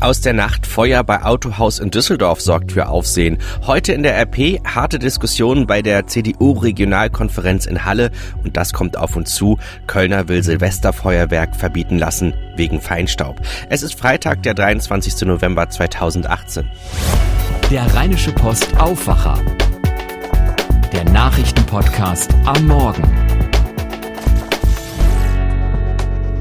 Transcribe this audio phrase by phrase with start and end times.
[0.00, 3.38] Aus der Nacht Feuer bei Autohaus in Düsseldorf sorgt für Aufsehen.
[3.66, 8.12] Heute in der RP harte Diskussionen bei der CDU-Regionalkonferenz in Halle
[8.44, 9.58] und das kommt auf uns zu.
[9.88, 13.40] Kölner will Silvesterfeuerwerk verbieten lassen wegen Feinstaub.
[13.70, 15.22] Es ist Freitag, der 23.
[15.22, 16.70] November 2018.
[17.68, 19.40] Der Rheinische Post Aufwacher.
[20.92, 23.02] Der Nachrichtenpodcast am Morgen.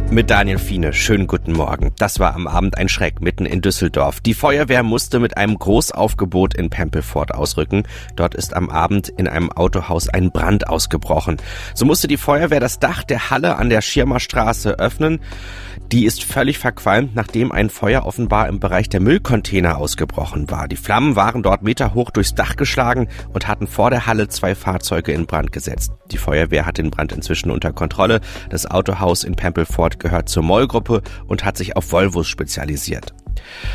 [0.10, 1.92] Mit Daniel Fiene, schönen guten Morgen.
[1.98, 4.20] Das war am Abend ein Schreck mitten in Düsseldorf.
[4.22, 7.84] Die Feuerwehr musste mit einem Großaufgebot in Pempelfort ausrücken.
[8.16, 11.38] Dort ist am Abend in einem Autohaus ein Brand ausgebrochen.
[11.74, 15.20] So musste die Feuerwehr das Dach der Halle an der Schirmerstraße öffnen.
[15.92, 20.68] Die ist völlig verqualmt, nachdem ein Feuer offenbar im Bereich der Müllcontainer ausgebrochen war.
[20.68, 25.14] Die Flammen waren dort meterhoch durchs Dach geschlagen und hatten vor der Halle zwei Fahrzeuge
[25.14, 25.94] in Brand gesetzt.
[26.12, 28.20] Die Feuerwehr hat den Brand inzwischen unter Kontrolle.
[28.50, 33.14] Das Autohaus in Pempelfort gehört zur Moll-Gruppe und hat sich auf Volvos spezialisiert.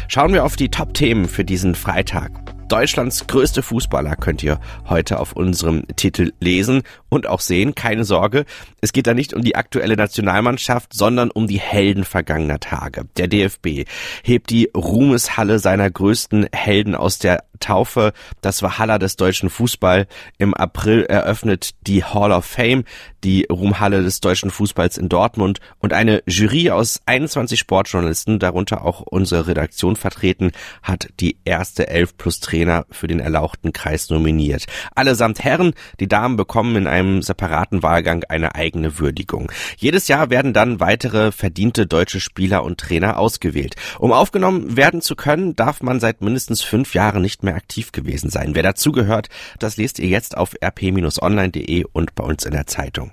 [0.09, 2.31] Schauen wir auf die Top-Themen für diesen Freitag.
[2.73, 7.75] Deutschlands größte Fußballer könnt ihr heute auf unserem Titel lesen und auch sehen.
[7.75, 8.47] Keine Sorge,
[8.81, 13.05] es geht da nicht um die aktuelle Nationalmannschaft, sondern um die Helden vergangener Tage.
[13.19, 13.85] Der DFB
[14.23, 18.13] hebt die Ruhmeshalle seiner größten Helden aus der Taufe.
[18.43, 20.07] Das war Haller des deutschen Fußball.
[20.37, 22.85] Im April eröffnet die Hall of Fame,
[23.25, 29.01] die Ruhmhalle des deutschen Fußballs in Dortmund und eine Jury aus 21 Sportjournalisten, darunter auch
[29.01, 34.67] unsere Redaktion vertreten, hat die erste Elf plus Trainer für den erlauchten Kreis nominiert.
[34.95, 39.53] Allesamt Herren, die Damen bekommen in einem separaten Wahlgang eine eigene Würdigung.
[39.77, 43.77] Jedes Jahr werden dann weitere verdiente deutsche Spieler und Trainer ausgewählt.
[43.99, 48.31] Um aufgenommen werden zu können, darf man seit mindestens fünf Jahren nicht mehr aktiv gewesen
[48.31, 48.55] sein.
[48.55, 53.13] Wer dazugehört, das lest ihr jetzt auf rp-online.de und bei uns in der Zeitung.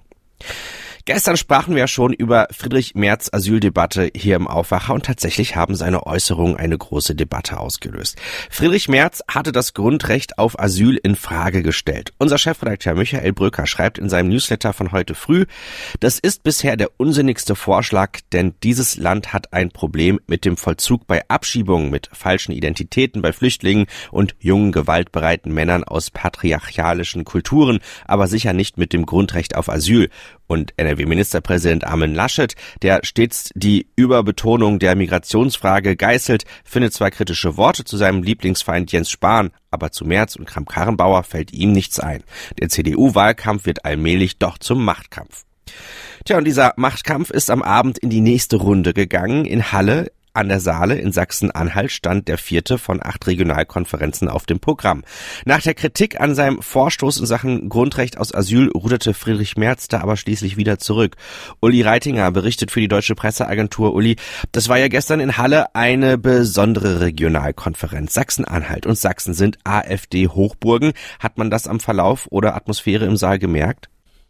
[1.09, 6.05] Gestern sprachen wir schon über Friedrich Merz Asyldebatte hier im Aufwacher und tatsächlich haben seine
[6.05, 8.16] Äußerungen eine große Debatte ausgelöst.
[8.51, 12.13] Friedrich Merz hatte das Grundrecht auf Asyl in Frage gestellt.
[12.19, 15.47] Unser Chefredakteur Michael Brücker schreibt in seinem Newsletter von heute früh,
[16.00, 21.07] das ist bisher der unsinnigste Vorschlag, denn dieses Land hat ein Problem mit dem Vollzug
[21.07, 28.28] bei Abschiebungen mit falschen Identitäten bei Flüchtlingen und jungen gewaltbereiten Männern aus patriarchalischen Kulturen, aber
[28.28, 30.11] sicher nicht mit dem Grundrecht auf Asyl.
[30.45, 37.85] Und NRW-Ministerpräsident Armin Laschet, der stets die Überbetonung der Migrationsfrage geißelt, findet zwar kritische Worte
[37.85, 42.23] zu seinem Lieblingsfeind Jens Spahn, aber zu Merz und Kramp-Karrenbauer fällt ihm nichts ein.
[42.59, 45.45] Der CDU-Wahlkampf wird allmählich doch zum Machtkampf.
[46.25, 49.45] Tja, und dieser Machtkampf ist am Abend in die nächste Runde gegangen.
[49.45, 54.61] In Halle an der Saale in Sachsen-Anhalt stand der vierte von acht Regionalkonferenzen auf dem
[54.61, 55.03] Programm.
[55.44, 59.99] Nach der Kritik an seinem Vorstoß in Sachen Grundrecht aus Asyl ruderte Friedrich Merz da
[59.99, 61.17] aber schließlich wieder zurück.
[61.59, 63.94] Uli Reitinger berichtet für die Deutsche Presseagentur.
[63.94, 64.16] Uli,
[64.53, 68.13] das war ja gestern in Halle eine besondere Regionalkonferenz.
[68.13, 70.94] Sachsen-Anhalt und Sachsen sind AfD-Hochburgen.
[71.19, 73.89] Hat man das am Verlauf oder Atmosphäre im Saal gemerkt?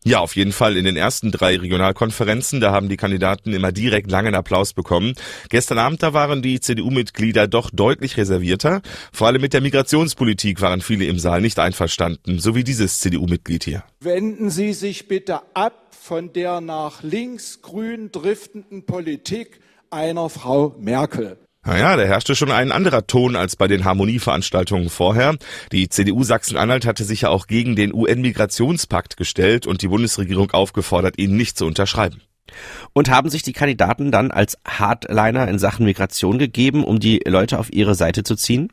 [0.10, 4.10] Ja, auf jeden Fall in den ersten drei Regionalkonferenzen, da haben die Kandidaten immer direkt
[4.10, 5.14] langen Applaus bekommen.
[5.50, 8.82] Gestern Abend, da waren die CDU-Mitglieder doch deutlich reservierter.
[9.14, 13.64] Vor allem mit der Migrationspolitik waren viele im Saal nicht einverstanden, so wie dieses CDU-Mitglied
[13.64, 13.84] hier.
[14.00, 19.60] Wenden Sie sich bitte ab von der nach links-grün driftenden Politik
[19.92, 21.38] einer Frau Merkel.
[21.70, 25.38] Naja, da herrschte schon ein anderer Ton als bei den Harmonieveranstaltungen vorher.
[25.72, 31.20] Die CDU Sachsen-Anhalt hatte sich ja auch gegen den UN-Migrationspakt gestellt und die Bundesregierung aufgefordert,
[31.20, 32.24] ihn nicht zu unterschreiben.
[32.94, 37.60] Und haben sich die Kandidaten dann als Hardliner in Sachen Migration gegeben, um die Leute
[37.60, 38.72] auf ihre Seite zu ziehen?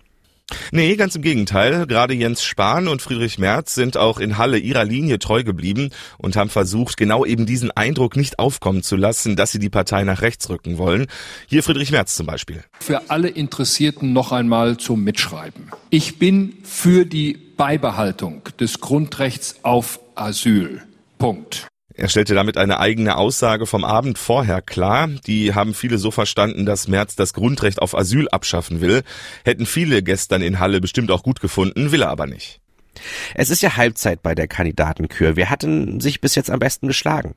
[0.70, 1.86] Nee, ganz im Gegenteil.
[1.86, 6.36] Gerade Jens Spahn und Friedrich Merz sind auch in Halle ihrer Linie treu geblieben und
[6.36, 10.22] haben versucht, genau eben diesen Eindruck nicht aufkommen zu lassen, dass sie die Partei nach
[10.22, 11.06] rechts rücken wollen.
[11.48, 12.62] Hier Friedrich Merz zum Beispiel.
[12.80, 15.70] Für alle Interessierten noch einmal zum Mitschreiben.
[15.90, 20.82] Ich bin für die Beibehaltung des Grundrechts auf Asyl.
[21.18, 21.68] Punkt.
[21.98, 25.08] Er stellte damit eine eigene Aussage vom Abend vorher klar.
[25.26, 29.02] Die haben viele so verstanden, dass Merz das Grundrecht auf Asyl abschaffen will.
[29.46, 32.60] Hätten viele gestern in Halle bestimmt auch gut gefunden, will er aber nicht.
[33.34, 35.37] Es ist ja Halbzeit bei der Kandidatenkür.
[35.37, 37.34] Wer hat denn sich bis jetzt am besten geschlagen?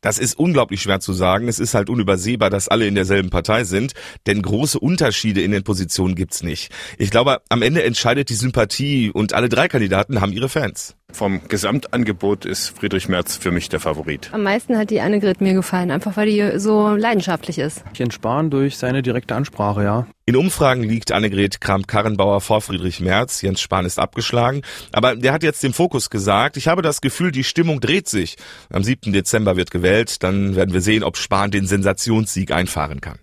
[0.00, 1.48] Das ist unglaublich schwer zu sagen.
[1.48, 3.94] Es ist halt unübersehbar, dass alle in derselben Partei sind,
[4.26, 6.72] denn große Unterschiede in den Positionen gibt's nicht.
[6.98, 10.97] Ich glaube, am Ende entscheidet die Sympathie und alle drei Kandidaten haben ihre Fans.
[11.12, 14.28] Vom Gesamtangebot ist Friedrich Merz für mich der Favorit.
[14.32, 17.82] Am meisten hat die Annegret mir gefallen, einfach weil die so leidenschaftlich ist.
[17.94, 20.06] Jens Spahn durch seine direkte Ansprache, ja.
[20.26, 23.40] In Umfragen liegt Annegret Kramp-Karrenbauer vor Friedrich Merz.
[23.40, 24.60] Jens Spahn ist abgeschlagen.
[24.92, 28.36] Aber der hat jetzt dem Fokus gesagt, ich habe das Gefühl, die Stimmung dreht sich.
[28.70, 29.12] Am 7.
[29.12, 30.22] Dezember wird gewählt.
[30.22, 33.18] Dann werden wir sehen, ob Spahn den Sensationssieg einfahren kann.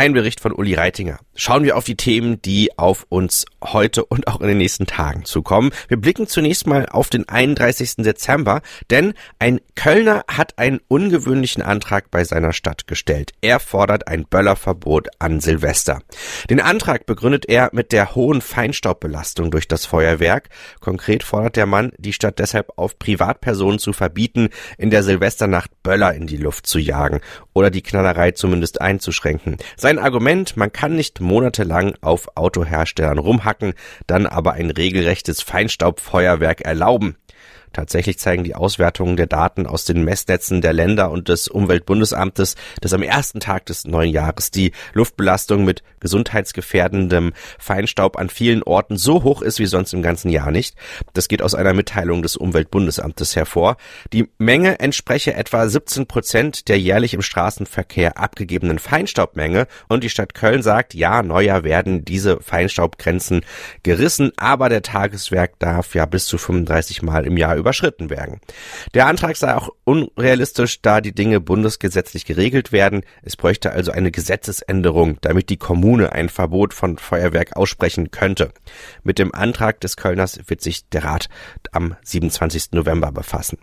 [0.00, 1.18] Ein Bericht von Uli Reitinger.
[1.34, 5.26] Schauen wir auf die Themen, die auf uns heute und auch in den nächsten Tagen
[5.26, 5.72] zukommen.
[5.88, 7.96] Wir blicken zunächst mal auf den 31.
[7.96, 13.32] Dezember, denn ein Kölner hat einen ungewöhnlichen Antrag bei seiner Stadt gestellt.
[13.42, 16.00] Er fordert ein Böllerverbot an Silvester.
[16.48, 20.48] Den Antrag begründet er mit der hohen Feinstaubbelastung durch das Feuerwerk.
[20.80, 24.48] Konkret fordert der Mann, die Stadt deshalb auf Privatpersonen zu verbieten,
[24.78, 27.20] in der Silvesternacht Böller in die Luft zu jagen
[27.52, 29.58] oder die Knallerei zumindest einzuschränken.
[29.76, 33.74] Sein Argument, man kann nicht monatelang auf Autoherstellern rumhacken,
[34.06, 37.16] dann aber ein regelrechtes Feinstaubfeuerwerk erlauben.
[37.72, 42.92] Tatsächlich zeigen die Auswertungen der Daten aus den Messnetzen der Länder und des Umweltbundesamtes, dass
[42.92, 49.22] am ersten Tag des neuen Jahres die Luftbelastung mit gesundheitsgefährdendem Feinstaub an vielen Orten so
[49.22, 50.74] hoch ist wie sonst im ganzen Jahr nicht.
[51.12, 53.76] Das geht aus einer Mitteilung des Umweltbundesamtes hervor.
[54.12, 60.34] Die Menge entspreche etwa 17 Prozent der jährlich im Straßenverkehr abgegebenen Feinstaubmenge und die Stadt
[60.34, 63.44] Köln sagt, ja, neuer werden diese Feinstaubgrenzen
[63.82, 68.40] gerissen, aber der Tageswerk darf ja bis zu 35 Mal im Jahr überschritten werden.
[68.94, 73.02] Der Antrag sei auch unrealistisch, da die Dinge bundesgesetzlich geregelt werden.
[73.22, 78.52] Es bräuchte also eine Gesetzesänderung, damit die Kommune ein Verbot von Feuerwerk aussprechen könnte.
[79.02, 81.28] Mit dem Antrag des Kölners wird sich der Rat
[81.72, 82.72] am 27.
[82.72, 83.58] November befassen.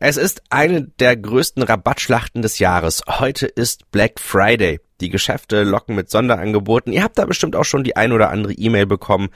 [0.00, 3.02] Es ist eine der größten Rabattschlachten des Jahres.
[3.08, 4.78] Heute ist Black Friday.
[5.00, 6.92] Die Geschäfte locken mit Sonderangeboten.
[6.92, 9.30] Ihr habt da bestimmt auch schon die ein oder andere E-Mail bekommen.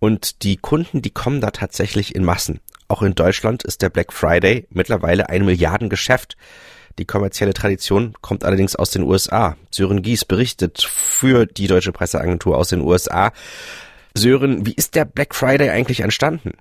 [0.00, 2.60] Und die Kunden, die kommen da tatsächlich in Massen.
[2.90, 6.36] Auch in Deutschland ist der Black Friday mittlerweile ein Milliardengeschäft.
[6.98, 9.56] Die kommerzielle Tradition kommt allerdings aus den USA.
[9.70, 13.32] Sören Gies berichtet für die deutsche Presseagentur aus den USA.
[14.14, 16.54] Sören, wie ist der Black Friday eigentlich entstanden?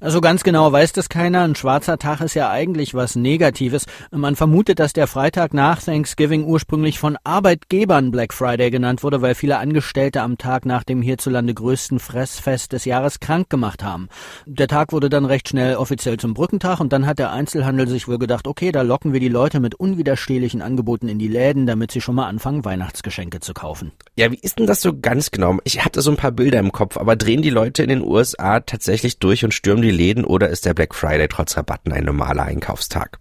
[0.00, 1.42] Also ganz genau weiß das keiner.
[1.42, 3.86] Ein schwarzer Tag ist ja eigentlich was Negatives.
[4.10, 9.34] Man vermutet, dass der Freitag nach Thanksgiving ursprünglich von Arbeitgebern Black Friday genannt wurde, weil
[9.34, 14.08] viele Angestellte am Tag nach dem hierzulande größten Fressfest des Jahres krank gemacht haben.
[14.46, 18.08] Der Tag wurde dann recht schnell offiziell zum Brückentag und dann hat der Einzelhandel sich
[18.08, 21.92] wohl gedacht, okay, da locken wir die Leute mit unwiderstehlichen Angeboten in die Läden, damit
[21.92, 23.92] sie schon mal anfangen, Weihnachtsgeschenke zu kaufen.
[24.16, 25.58] Ja, wie ist denn das so ganz genau?
[25.64, 28.60] Ich hatte so ein paar Bilder im Kopf, aber drehen die Leute in den USA
[28.60, 32.42] tatsächlich durch und stürmen die Läden oder ist der Black Friday trotz Rabatten ein normaler
[32.42, 33.20] Einkaufstag?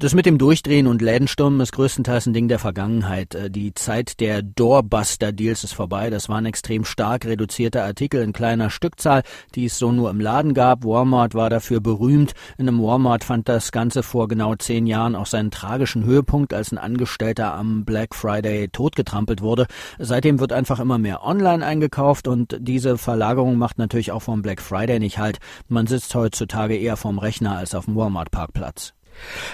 [0.00, 3.34] Das mit dem Durchdrehen und Lädenstürmen ist größtenteils ein Ding der Vergangenheit.
[3.34, 6.08] Äh, die Zeit der Doorbuster-Deals ist vorbei.
[6.08, 9.22] Das waren extrem stark reduzierte Artikel in kleiner Stückzahl,
[9.54, 10.86] die es so nur im Laden gab.
[10.86, 12.32] Walmart war dafür berühmt.
[12.56, 16.72] In einem Walmart fand das Ganze vor genau zehn Jahren auch seinen tragischen Höhepunkt, als
[16.72, 19.66] ein Angestellter am Black Friday totgetrampelt wurde.
[19.98, 24.62] Seitdem wird einfach immer mehr online eingekauft und diese Verlagerung macht natürlich auch vom Black
[24.62, 25.40] Friday nicht halt.
[25.68, 28.94] Man sitzt heutzutage eher vorm Rechner als auf dem Walmart-Parkplatz.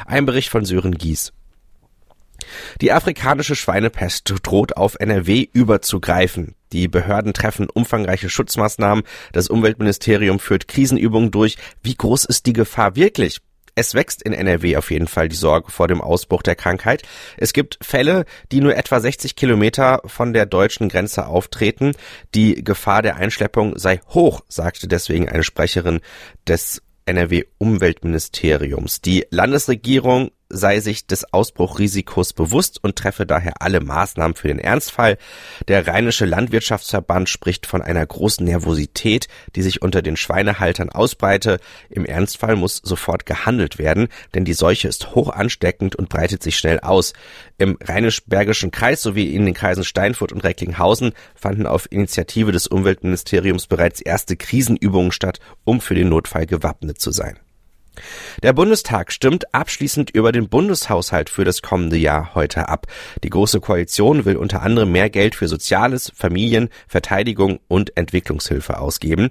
[0.07, 1.33] Ein Bericht von Sören Gies.
[2.81, 6.55] Die afrikanische Schweinepest droht auf NRW überzugreifen.
[6.73, 9.05] Die Behörden treffen umfangreiche Schutzmaßnahmen.
[9.33, 11.57] Das Umweltministerium führt Krisenübungen durch.
[11.83, 13.41] Wie groß ist die Gefahr wirklich?
[13.79, 17.03] Es wächst in NRW auf jeden Fall die Sorge vor dem Ausbruch der Krankheit.
[17.37, 21.93] Es gibt Fälle, die nur etwa 60 Kilometer von der deutschen Grenze auftreten.
[22.35, 26.01] Die Gefahr der Einschleppung sei hoch, sagte deswegen eine Sprecherin
[26.49, 29.01] des NRW-Umweltministeriums.
[29.01, 35.19] Die Landesregierung sei sich des Ausbruchrisikos bewusst und treffe daher alle Maßnahmen für den Ernstfall.
[35.69, 41.61] Der Rheinische Landwirtschaftsverband spricht von einer großen Nervosität, die sich unter den Schweinehaltern ausbreite.
[41.91, 46.57] Im Ernstfall muss sofort gehandelt werden, denn die Seuche ist hoch ansteckend und breitet sich
[46.57, 47.13] schnell aus.
[47.59, 53.67] Im Rheinisch-Bergischen Kreis sowie in den Kreisen Steinfurt und Recklinghausen fanden auf Initiative des Umweltministeriums
[53.67, 57.39] bereits erste Krisenübungen statt, um für den Notfall gewappnet zu sein.
[58.43, 62.87] Der Bundestag stimmt abschließend über den Bundeshaushalt für das kommende Jahr heute ab.
[63.23, 69.31] Die Große Koalition will unter anderem mehr Geld für Soziales, Familien, Verteidigung und Entwicklungshilfe ausgeben.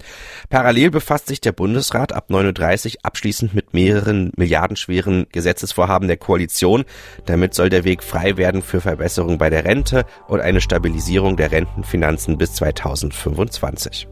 [0.49, 6.85] Parallel befasst sich der Bundesrat ab 9.30 Uhr abschließend mit mehreren milliardenschweren Gesetzesvorhaben der Koalition.
[7.25, 11.51] Damit soll der Weg frei werden für Verbesserungen bei der Rente und eine Stabilisierung der
[11.51, 14.07] Rentenfinanzen bis 2025.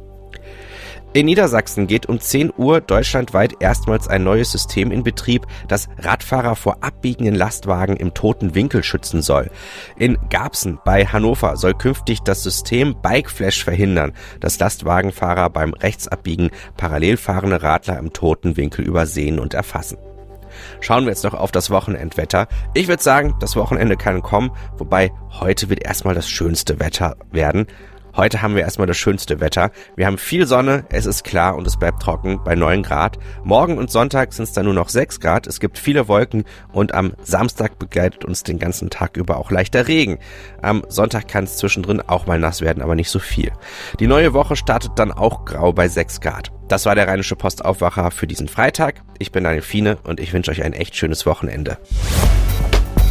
[1.16, 6.56] In Niedersachsen geht um 10 Uhr deutschlandweit erstmals ein neues System in Betrieb, das Radfahrer
[6.56, 9.52] vor abbiegenden Lastwagen im toten Winkel schützen soll.
[9.96, 16.50] In Garbsen bei Hannover soll künftig das System Bike Flash verhindern, dass Lastwagenfahrer beim Rechtsabbiegen
[16.78, 20.00] parallel fahrende Radler im toten Winkel übersehen und erfassen.
[20.82, 22.48] Schauen wir jetzt noch auf das Wochenendwetter.
[22.74, 27.68] Ich würde sagen, das Wochenende kann kommen, wobei heute wird erstmal das schönste Wetter werden.
[28.16, 29.72] Heute haben wir erstmal das schönste Wetter.
[29.96, 33.18] Wir haben viel Sonne, es ist klar und es bleibt trocken bei 9 Grad.
[33.44, 35.48] Morgen und Sonntag sind es dann nur noch 6 Grad.
[35.48, 39.88] Es gibt viele Wolken und am Samstag begleitet uns den ganzen Tag über auch leichter
[39.88, 40.20] Regen.
[40.62, 43.52] Am Sonntag kann es zwischendrin auch mal nass werden, aber nicht so viel.
[44.00, 46.52] Die neue Woche startet dann auch grau bei 6 Grad.
[46.68, 49.02] Das war der Rheinische Postaufwacher für diesen Freitag.
[49.18, 51.80] Ich bin Daniel Fiene und ich wünsche euch ein echt schönes Wochenende.